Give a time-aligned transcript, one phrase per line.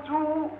[0.00, 0.50] through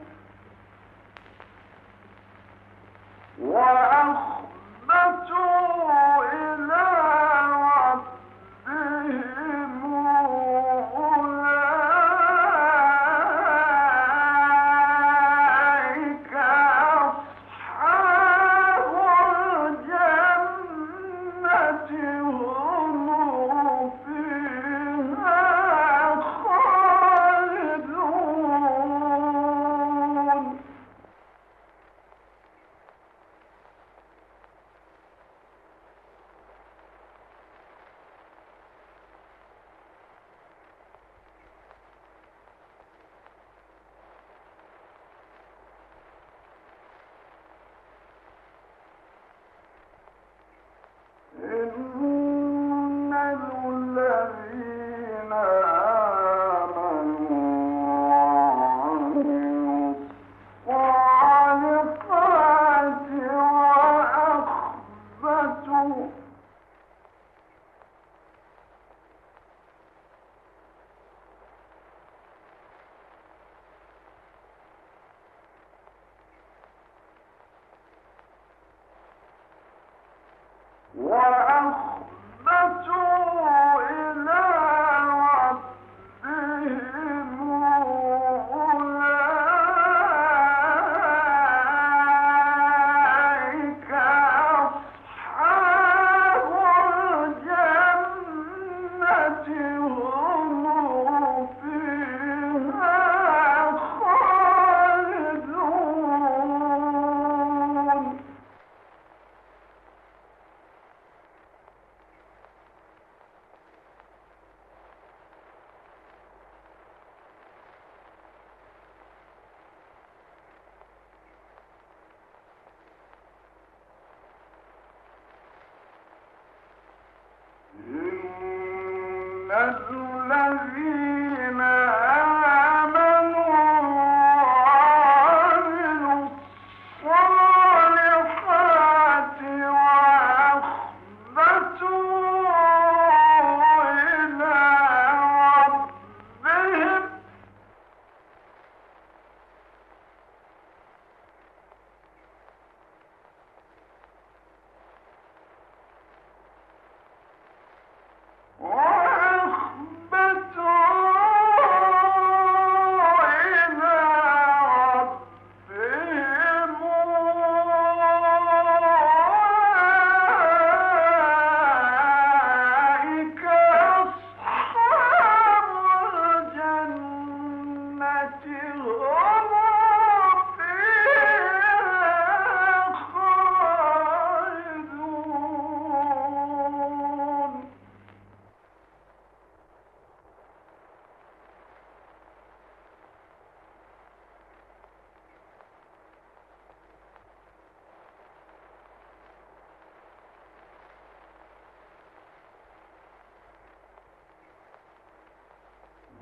[130.73, 131.12] Bye.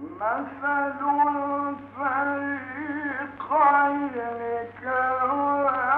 [0.01, 0.93] مثل
[3.21, 4.11] الفريقين
[4.83, 5.90] كالوالد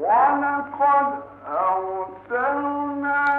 [0.00, 1.08] ولقد
[1.48, 3.29] أرسلنا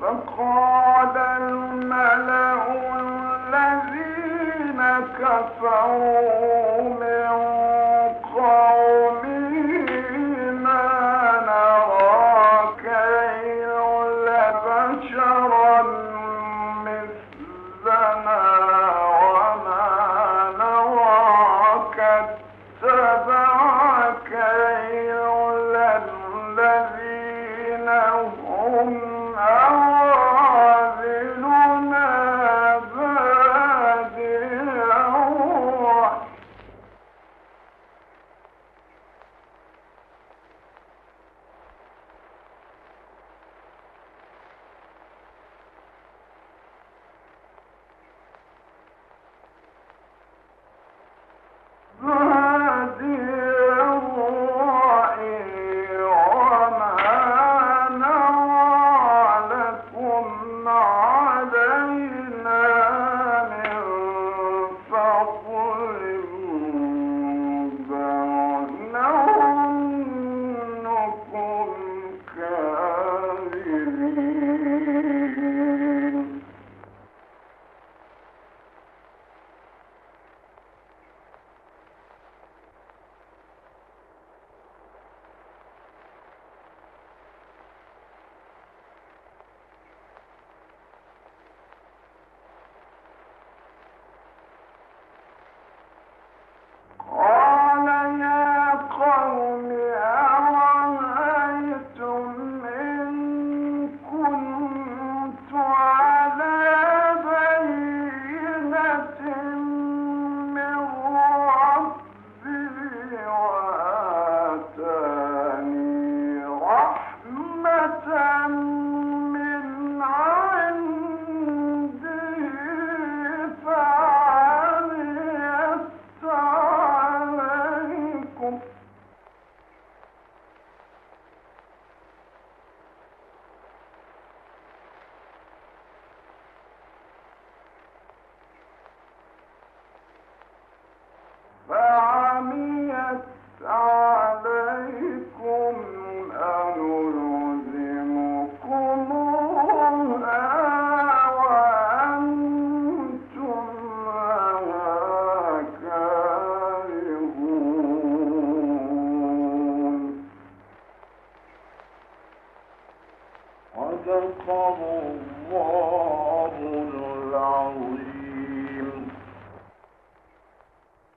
[0.00, 0.87] فقال
[5.18, 7.57] كفروا من